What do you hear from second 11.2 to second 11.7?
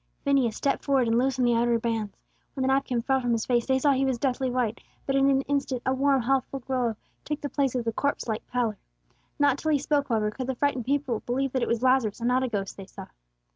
believe that it